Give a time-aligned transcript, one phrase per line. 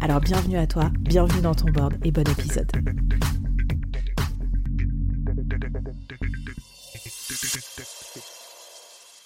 [0.00, 2.70] Alors bienvenue à toi, bienvenue dans ton board et bon épisode.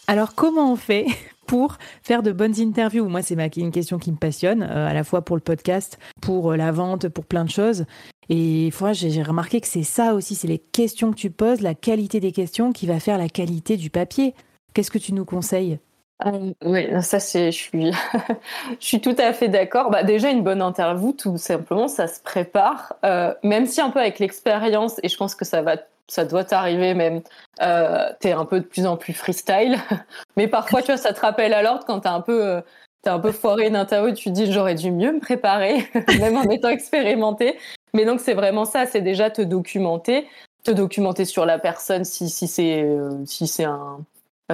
[0.07, 1.07] Alors comment on fait
[1.47, 3.09] pour faire de bonnes interviews?
[3.09, 6.53] Moi, c'est une question qui me passionne, euh, à la fois pour le podcast, pour
[6.53, 7.85] euh, la vente, pour plein de choses.
[8.29, 11.75] Et fois, j'ai remarqué que c'est ça aussi, c'est les questions que tu poses, la
[11.75, 14.35] qualité des questions qui va faire la qualité du papier.
[14.73, 15.79] Qu'est-ce que tu nous conseilles?
[16.27, 17.93] Euh, oui, ça c'est, je suis,
[18.81, 19.91] je suis tout à fait d'accord.
[19.91, 24.01] Bah, déjà une bonne interview, tout simplement, ça se prépare, euh, même si un peu
[24.01, 25.77] avec l'expérience, et je pense que ça va,
[26.11, 27.23] ça doit t'arriver même.
[27.63, 29.79] Euh, t'es un peu de plus en plus freestyle,
[30.37, 32.61] mais parfois tu vois, ça te rappelle à l'ordre quand t'es un peu, euh,
[33.03, 35.89] t'es un peu foiré une interview, tu te dis j'aurais dû mieux me préparer,
[36.21, 37.57] même en étant expérimenté.
[37.95, 40.27] Mais donc c'est vraiment ça, c'est déjà te documenter,
[40.65, 44.01] te documenter sur la personne si si c'est euh, si c'est un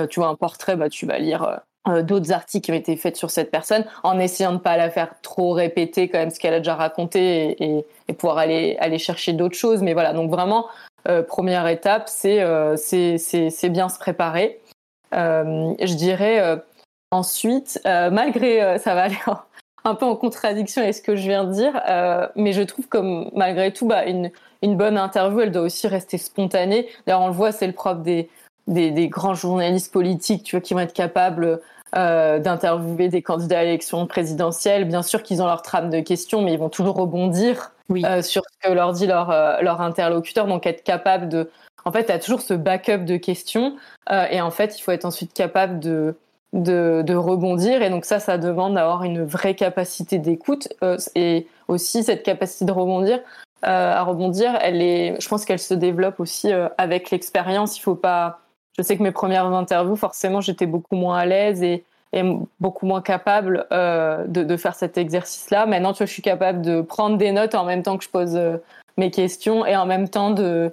[0.07, 1.57] tu vois un portrait, bah, tu vas lire euh,
[1.89, 4.77] euh, d'autres articles qui ont été faits sur cette personne en essayant de ne pas
[4.77, 8.99] la faire trop répéter quand même ce qu'elle a déjà raconté et, pouvoir aller, aller
[8.99, 9.83] chercher d'autres choses.
[9.83, 10.67] Mais voilà, donc vraiment,
[11.29, 12.45] première étape, c'est
[12.77, 14.61] c'est bien se préparer.
[15.13, 16.61] je dirais
[17.11, 19.19] ensuite, malgré, ça va aller
[19.85, 21.81] un peu en contradiction avec ce que je viens de dire,
[22.37, 24.31] mais je trouve comme malgré tout, bah, une,
[24.63, 26.89] une bonne interview, elle doit aussi rester spontanée.
[27.07, 28.29] D'ailleurs, on le voit, c'est le propre des,
[28.67, 31.61] des, grands journalistes politiques, tu vois, qui vont être capables
[31.97, 34.85] euh, d'interviewer des candidats à l'élection présidentielle.
[34.87, 38.43] Bien sûr qu'ils ont leur trame de questions, mais ils vont toujours rebondir euh, sur
[38.43, 40.47] ce que leur dit leur, euh, leur interlocuteur.
[40.47, 41.51] Donc être capable de...
[41.85, 43.77] En fait, tu as toujours ce backup de questions.
[44.31, 46.17] et en fait, il faut être ensuite capable de,
[46.53, 47.81] de, de rebondir.
[47.81, 50.67] Et donc ça, ça demande d'avoir une vraie capacité d'écoute.
[51.15, 53.21] et aussi, cette capacité de rebondir,
[53.63, 57.79] à rebondir, elle est, je pense qu'elle se développe aussi avec l'expérience.
[57.79, 58.41] Il faut pas
[58.77, 61.85] je sais que mes premières interviews, forcément, j'étais beaucoup moins à l'aise et,
[62.61, 65.67] beaucoup moins capable euh, de, faire cet exercice-là.
[65.67, 68.57] Maintenant, je suis capable de prendre des notes en même temps que je pose euh,
[68.97, 70.73] mes questions et en même temps de,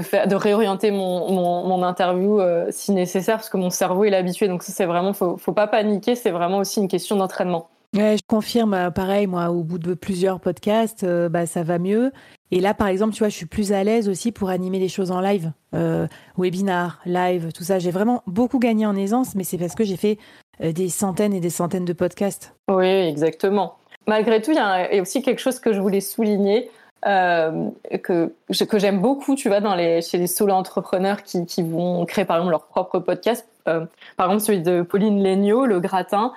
[0.00, 4.48] faire, de réorienter mon, mon, interview euh, si nécessaire, parce que mon cerveau est habitué.
[4.48, 7.68] Donc ça, c'est vraiment, faut, faut pas paniquer, c'est vraiment aussi une question d'entraînement.
[7.96, 12.10] Ouais, je confirme, pareil, moi, au bout de plusieurs podcasts, bah, ça va mieux.
[12.52, 14.88] Et là, par exemple, tu vois, je suis plus à l'aise aussi pour animer les
[14.88, 17.78] choses en live, euh, webinar, live, tout ça.
[17.78, 20.18] J'ai vraiment beaucoup gagné en aisance, mais c'est parce que j'ai fait
[20.60, 22.54] euh, des centaines et des centaines de podcasts.
[22.70, 23.78] Oui, exactement.
[24.06, 26.70] Malgré tout, il y, a aussi quelque chose que je voulais souligner.
[27.06, 27.70] Euh,
[28.04, 28.32] que,
[28.68, 29.60] que j'aime beaucoup, tu vois,
[30.02, 33.48] chez les solo entrepreneurs qui, vont créer par exemple leur propre podcast.
[33.66, 33.86] Euh,
[34.18, 36.32] par exemple, celui de Pauline Legnaud, Le Gratin.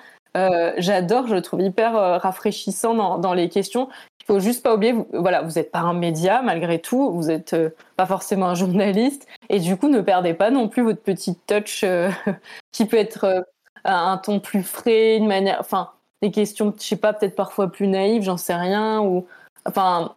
[0.78, 3.88] J'adore, je le trouve hyper rafraîchissant dans, dans les questions
[4.26, 7.70] faut juste pas oublier, voilà, vous n'êtes pas un média malgré tout, vous n'êtes euh,
[7.96, 11.84] pas forcément un journaliste, et du coup ne perdez pas non plus votre petite touch
[11.84, 12.10] euh,
[12.72, 13.40] qui peut être euh,
[13.84, 15.90] un ton plus frais, une manière, enfin
[16.22, 19.26] des questions, je sais pas, peut-être parfois plus naïves, j'en sais rien, ou
[19.64, 20.16] enfin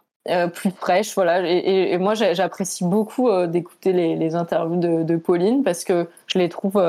[0.54, 1.40] plus fraîches, voilà.
[1.48, 6.80] Et, moi j'apprécie beaucoup d'écouter les, interviews de, Pauline parce que je les trouve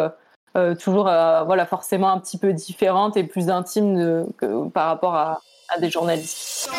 [0.79, 5.39] toujours, voilà, forcément un petit peu différentes et plus intimes de, que, par rapport à
[5.79, 6.69] des journalistes.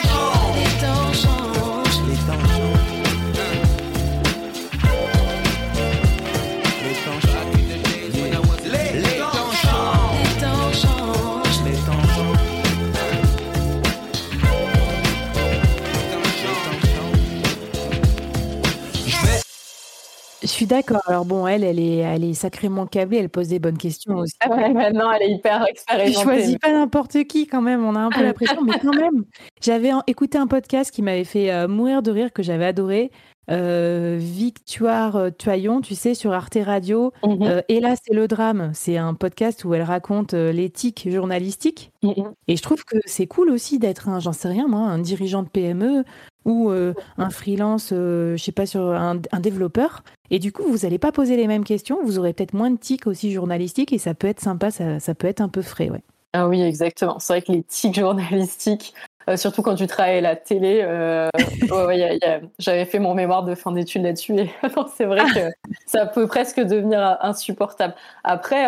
[20.72, 21.02] D'accord.
[21.06, 23.19] Alors bon, elle, elle est, elle est sacrément câblée.
[23.19, 24.34] Elle pose des bonnes questions aussi.
[24.40, 26.12] Ah ouais, maintenant, elle est hyper expérimentée.
[26.12, 27.84] Je choisis pas n'importe qui quand même.
[27.84, 29.24] On a un peu la pression, mais quand même.
[29.60, 33.10] J'avais écouté un podcast qui m'avait fait euh, mourir de rire, que j'avais adoré.
[33.50, 37.12] Euh, Victoire euh, Toyon, tu sais, sur Arte Radio.
[37.24, 37.42] Mhm.
[37.42, 38.70] Euh, et là, c'est le drame.
[38.74, 41.92] C'est un podcast où elle raconte l'éthique journalistique.
[42.02, 42.32] Mhm.
[42.48, 45.42] Et je trouve que c'est cool aussi d'être un, j'en sais rien moi, un dirigeant
[45.42, 46.04] de PME
[46.44, 50.02] ou un freelance, je sais pas, sur un, développeur.
[50.30, 51.98] Et du coup, vous n'allez pas poser les mêmes questions.
[52.02, 55.14] Vous aurez peut-être moins de tics aussi journalistiques et ça peut être sympa, ça, ça
[55.14, 56.02] peut être un peu frais, ouais.
[56.34, 57.18] Ah oui, exactement.
[57.18, 58.94] C'est vrai que les tics journalistiques,
[59.28, 60.80] euh, surtout quand tu travailles à la télé.
[60.82, 61.28] Euh,
[62.58, 64.50] j'avais fait mon mémoire de fin d'études là-dessus et
[64.96, 67.94] c'est vrai que ça peut presque devenir insupportable.
[68.24, 68.66] Après,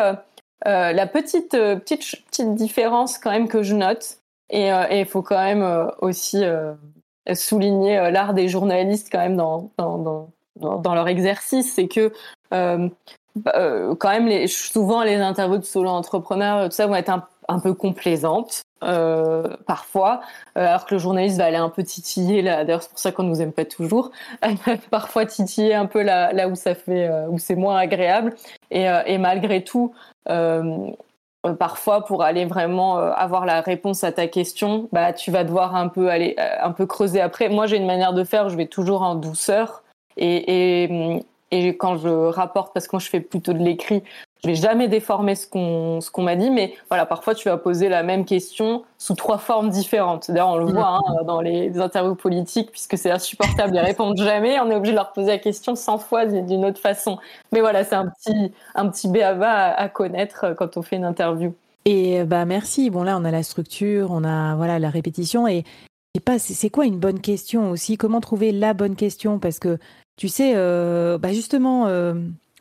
[0.66, 4.18] euh, la petite, petite, petite différence quand même que je note,
[4.50, 6.44] et il faut quand même aussi
[7.32, 12.12] souligner l'art des journalistes quand même dans, dans, dans, dans leur exercice, c'est que
[12.50, 17.58] quand même les, souvent les interviews de solo entrepreneurs, tout ça vont être un, un
[17.58, 18.62] peu complaisantes.
[18.82, 20.20] Euh, parfois,
[20.58, 22.64] euh, alors que le journaliste va aller un peu titiller là.
[22.64, 24.10] D'ailleurs, c'est pour ça qu'on nous aime pas toujours.
[24.90, 28.34] parfois titiller un peu là, là où ça fait, euh, où c'est moins agréable.
[28.70, 29.94] Et, et malgré tout,
[31.58, 35.88] parfois pour aller vraiment avoir la réponse à ta question, bah tu vas devoir un
[35.88, 37.48] peu aller, un peu creuser après.
[37.48, 38.48] Moi, j'ai une manière de faire.
[38.48, 39.82] Je vais toujours en douceur.
[40.16, 44.02] Et, et, et quand je rapporte, parce que moi je fais plutôt de l'écrit,
[44.44, 47.56] je vais jamais déformer ce qu'on ce qu'on m'a dit, mais voilà, parfois tu vas
[47.56, 50.30] poser la même question sous trois formes différentes.
[50.30, 54.60] D'ailleurs, on le voit hein, dans les, interviews politiques, puisque c'est insupportable, ils répondent jamais.
[54.60, 57.18] On est obligé de leur poser la question 100 fois d'une autre façon.
[57.52, 60.96] Mais voilà, c'est un petit un petit béaba à, à connaître euh, quand on fait
[60.96, 61.54] une interview.
[61.86, 62.90] Et euh, bah merci.
[62.90, 65.64] Bon là, on a la structure, on a voilà la répétition et
[66.24, 67.96] pas, c'est quoi une bonne question aussi?
[67.96, 69.38] Comment trouver la bonne question?
[69.38, 69.78] Parce que
[70.16, 71.86] tu sais, euh, bah justement,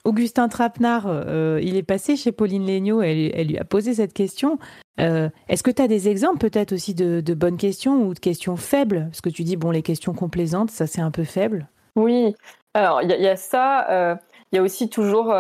[0.06, 4.14] Augustin Trapenard, euh, il est passé chez Pauline Léniaud, elle, elle lui a posé cette
[4.14, 4.60] question.
[5.00, 8.58] Euh, est-ce que tu as des exemples peut-être aussi de, bonnes questions ou de questions
[8.58, 9.06] faibles?
[9.06, 11.68] Parce que tu dis, bon, les questions complaisantes, ça c'est un peu faible.
[11.96, 12.36] Oui,
[12.74, 14.16] alors il y, a ça, euh,
[14.52, 15.34] il y a aussi toujours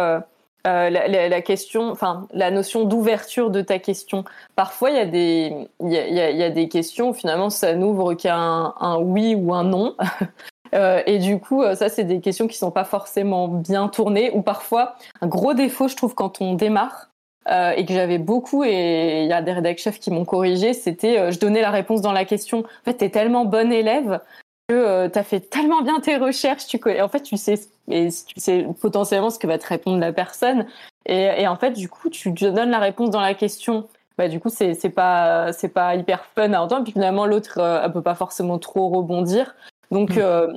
[0.63, 4.23] la, question, enfin la notion d'ouverture de ta question.
[4.55, 9.97] Parfois, il y, a des, questions, finalement, ça n'ouvre qu'à un, oui ou un non.
[10.73, 14.31] Euh, et du coup, euh, ça, c'est des questions qui sont pas forcément bien tournées
[14.33, 17.09] ou parfois un gros défaut, je trouve, quand on démarre.
[17.49, 20.73] Euh, et que j'avais beaucoup, et il y a des rédacteurs chefs qui m'ont corrigé,
[20.73, 22.59] c'était je donnais la réponse dans la question.
[22.59, 24.21] En fait, tu es tellement bon élève
[24.69, 27.59] que tu as fait tellement bien tes recherches, tu en fait, tu sais,
[27.89, 30.67] et tu sais potentiellement ce que va te répondre la personne.
[31.05, 34.49] Et, en fait, du coup, tu donnes la réponse dans la question bah du coup
[34.49, 38.89] c'est pas pas hyper fun à entendre puis finalement l'autre euh, peut pas forcément trop
[38.89, 39.55] rebondir
[39.91, 40.19] donc, mm.
[40.19, 40.53] euh,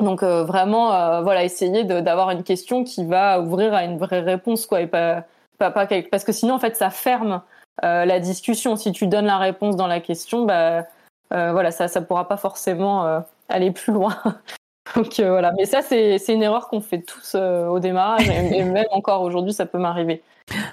[0.00, 4.20] donc euh, vraiment, euh, voilà, essayer d'avoir une question qui va ouvrir à une vraie
[4.20, 5.24] réponse, quoi, et pas,
[5.58, 7.42] pas, pas parce que sinon, en fait, ça ferme
[7.82, 8.76] la discussion.
[8.76, 10.84] Si tu donnes la réponse dans la question, bah,
[11.30, 14.16] voilà, ça, ça pourra pas forcément aller plus loin.
[14.94, 19.22] Donc voilà, mais ça c'est une erreur qu'on fait tous au démarrage et, même encore
[19.22, 20.22] aujourd'hui ça peut m'arriver.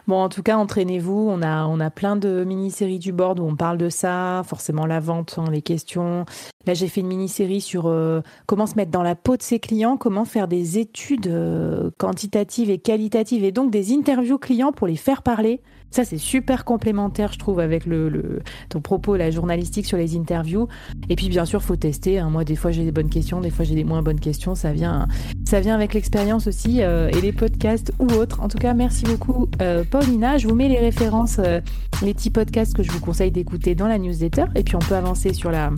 [0.05, 1.29] Bon, en tout cas, entraînez-vous.
[1.29, 4.85] On a, on a plein de mini-séries du board où on parle de ça, forcément
[4.85, 6.25] la vente, hein, les questions.
[6.65, 9.59] Là, j'ai fait une mini-série sur euh, comment se mettre dans la peau de ses
[9.59, 14.87] clients, comment faire des études euh, quantitatives et qualitatives et donc des interviews clients pour
[14.87, 15.61] les faire parler.
[15.93, 20.67] Ça, c'est super complémentaire, je trouve, avec le, ton propos, la journalistique sur les interviews.
[21.07, 22.17] Et puis, bien sûr, faut tester.
[22.17, 22.31] Hein.
[22.31, 24.55] Moi, des fois, j'ai des bonnes questions, des fois, j'ai des moins bonnes questions.
[24.55, 25.07] Ça vient,
[25.45, 28.41] ça vient avec l'expérience aussi euh, et les podcasts ou autres.
[28.41, 30.39] En tout cas, merci beaucoup, euh, Paulina.
[30.39, 31.61] Je vous mets les références, euh,
[32.01, 34.45] les petits podcasts que je vous conseille d'écouter dans la newsletter.
[34.55, 35.69] Et puis, on peut avancer sur la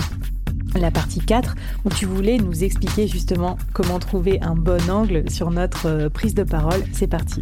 [0.80, 1.56] la partie 4
[1.86, 6.44] où tu voulais nous expliquer justement comment trouver un bon angle sur notre prise de
[6.44, 6.84] parole.
[6.92, 7.42] C'est parti.